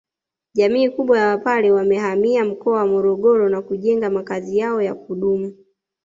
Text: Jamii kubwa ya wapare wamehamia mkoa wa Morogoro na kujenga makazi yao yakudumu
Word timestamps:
Jamii 0.53 0.89
kubwa 0.89 1.19
ya 1.19 1.27
wapare 1.27 1.71
wamehamia 1.71 2.45
mkoa 2.45 2.77
wa 2.77 2.85
Morogoro 2.87 3.49
na 3.49 3.61
kujenga 3.61 4.09
makazi 4.09 4.57
yao 4.57 4.81
yakudumu 4.81 5.53